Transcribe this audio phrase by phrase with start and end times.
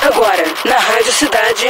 [0.00, 1.68] Agora, na Rádio Cidade.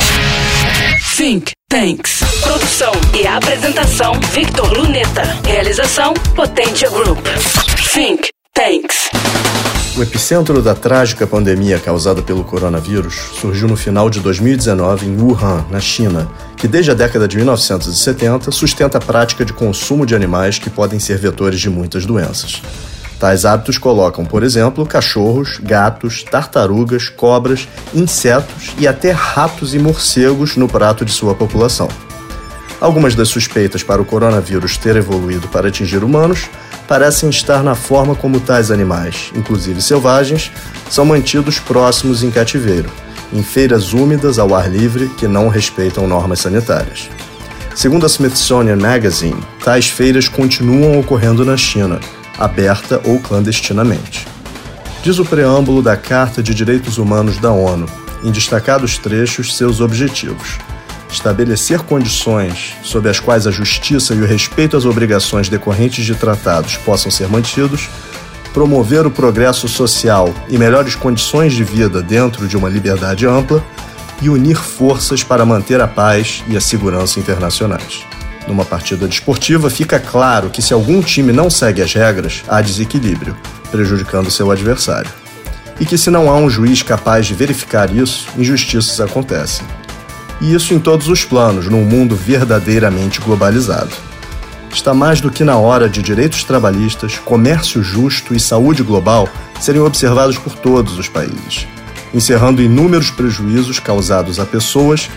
[1.17, 2.21] Think Tanks.
[2.43, 5.22] Produção e apresentação: Victor Luneta.
[5.45, 7.18] Realização: Potência Group.
[7.92, 9.10] Think Tanks.
[9.96, 15.64] O epicentro da trágica pandemia causada pelo coronavírus surgiu no final de 2019 em Wuhan,
[15.70, 20.58] na China, que desde a década de 1970 sustenta a prática de consumo de animais
[20.58, 22.61] que podem ser vetores de muitas doenças.
[23.19, 30.57] Tais hábitos colocam, por exemplo, cachorros, gatos, tartarugas, cobras, insetos e até ratos e morcegos
[30.57, 31.88] no prato de sua população.
[32.79, 36.51] Algumas das suspeitas para o coronavírus ter evoluído para atingir humanos
[36.87, 40.52] parecem estar na forma como tais animais, inclusive selvagens,
[40.91, 42.91] são mantidos próximos em cativeiro,
[43.33, 47.09] em feiras úmidas ao ar livre que não respeitam normas sanitárias.
[47.74, 51.98] Segundo a Smithsonian Magazine, tais feiras continuam ocorrendo na China,
[52.38, 54.26] aberta ou clandestinamente.
[55.02, 57.86] Diz o preâmbulo da Carta de Direitos Humanos da ONU,
[58.24, 60.59] em destacados trechos, seus objetivos
[61.10, 66.77] estabelecer condições sob as quais a justiça e o respeito às obrigações decorrentes de tratados
[66.78, 67.89] possam ser mantidos,
[68.53, 73.62] promover o progresso social e melhores condições de vida dentro de uma liberdade ampla
[74.23, 78.05] e unir forças para manter a paz e a segurança internacionais.
[78.47, 83.37] Numa partida desportiva, fica claro que se algum time não segue as regras, há desequilíbrio,
[83.71, 85.11] prejudicando seu adversário.
[85.81, 89.67] E que se não há um juiz capaz de verificar isso, injustiças acontecem
[90.41, 93.91] e isso em todos os planos, num mundo verdadeiramente globalizado.
[94.73, 99.29] Está mais do que na hora de direitos trabalhistas, comércio justo e saúde global
[99.61, 101.67] serem observados por todos os países,
[102.13, 105.09] encerrando inúmeros prejuízos causados a pessoas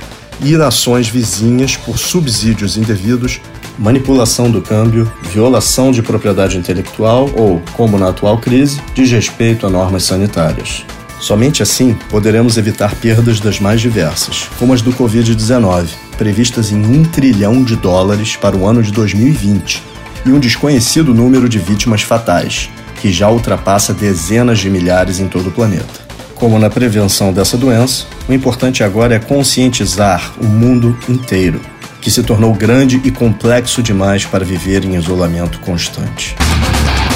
[0.42, 3.42] e nações vizinhas por subsídios indevidos,
[3.78, 10.04] manipulação do câmbio, violação de propriedade intelectual ou, como na atual crise, desrespeito a normas
[10.04, 10.86] sanitárias.
[11.20, 17.04] Somente assim poderemos evitar perdas das mais diversas, como as do Covid-19, previstas em um
[17.04, 19.84] trilhão de dólares para o ano de 2020,
[20.26, 22.70] e um desconhecido número de vítimas fatais,
[23.02, 26.09] que já ultrapassa dezenas de milhares em todo o planeta.
[26.40, 31.60] Como na prevenção dessa doença, o importante agora é conscientizar o mundo inteiro,
[32.00, 36.36] que se tornou grande e complexo demais para viver em isolamento constante.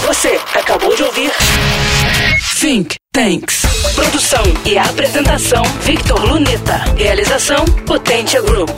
[0.05, 1.31] Você acabou de ouvir
[2.59, 3.61] Think Tanks.
[3.95, 6.83] Produção e apresentação: Victor Luneta.
[6.97, 8.71] Realização: Potência Group.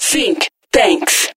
[0.00, 1.35] Think Tanks.